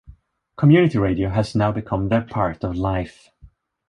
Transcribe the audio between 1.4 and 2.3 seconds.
now become their